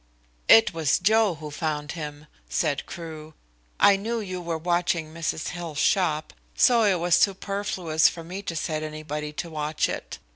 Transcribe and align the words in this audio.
"It 0.47 0.73
was 0.73 0.97
Joe 0.97 1.35
who 1.35 1.51
found 1.51 1.91
him," 1.91 2.25
said 2.49 2.87
Crewe. 2.87 3.35
"I 3.79 3.97
knew 3.97 4.19
you 4.19 4.41
were 4.41 4.57
watching 4.57 5.13
Mrs. 5.13 5.49
Hill's 5.49 5.77
shop, 5.77 6.33
so 6.55 6.85
it 6.85 6.95
was 6.99 7.13
superfluous 7.13 8.09
for 8.09 8.23
me 8.23 8.41
to 8.41 8.55
set 8.55 8.81
anybody 8.81 9.31
to 9.33 9.51
watch 9.51 9.87
it. 9.87 10.17